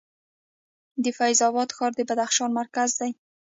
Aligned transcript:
د 1.03 1.05
فیض 1.17 1.39
اباد 1.47 1.69
ښار 1.75 1.91
د 1.95 1.99
بدخشان 2.09 2.49
مرکز 2.59 2.89
دی 2.99 3.11